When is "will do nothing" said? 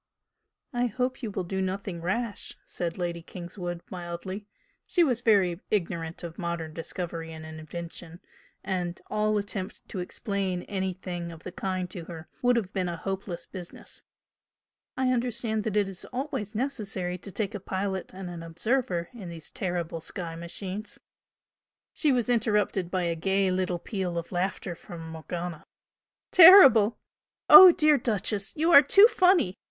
1.29-2.01